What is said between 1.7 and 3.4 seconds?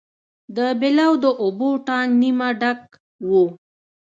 ټانک نیمه ډک و.